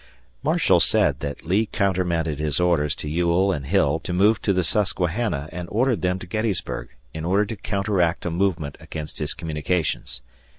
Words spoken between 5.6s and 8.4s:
ordered them to Gettysburg, in order tocounteract a